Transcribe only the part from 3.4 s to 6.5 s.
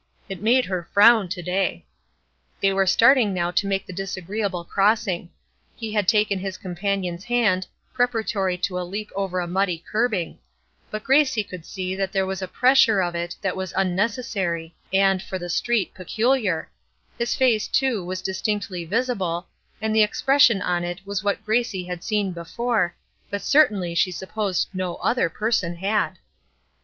to make the disagreeable crossing. He had taken